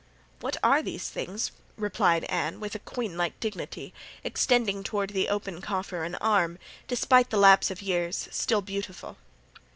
"What 0.39 0.57
are 0.63 0.81
these 0.81 1.09
things?" 1.11 1.51
replied 1.77 2.23
Anne, 2.23 2.59
with 2.59 2.75
queen 2.85 3.17
like 3.19 3.39
dignity, 3.39 3.93
extending 4.23 4.81
toward 4.83 5.11
the 5.11 5.29
open 5.29 5.61
coffer 5.61 6.03
an 6.03 6.15
arm, 6.15 6.57
despite 6.87 7.29
the 7.29 7.37
lapse 7.37 7.69
of 7.69 7.83
years, 7.83 8.27
still 8.31 8.63
beautiful. 8.63 9.17